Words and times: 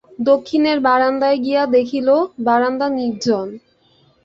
দক্ষিণের 0.25 0.77
বারান্দায় 0.79 1.37
গিয়া 1.37 1.63
দেখিল, 1.75 2.07
বারান্দা 2.47 2.87
নির্জন। 2.97 3.47